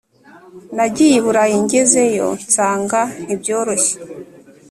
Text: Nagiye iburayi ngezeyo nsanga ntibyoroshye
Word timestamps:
Nagiye 0.75 1.15
iburayi 1.17 1.55
ngezeyo 1.65 2.27
nsanga 2.43 3.01
ntibyoroshye 3.23 3.93